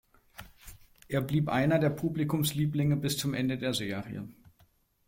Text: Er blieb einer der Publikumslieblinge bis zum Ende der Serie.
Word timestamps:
Er 1.09 1.21
blieb 1.21 1.47
einer 1.47 1.77
der 1.77 1.91
Publikumslieblinge 1.91 2.95
bis 2.97 3.19
zum 3.19 3.35
Ende 3.35 3.59
der 3.59 3.75
Serie. 3.75 4.27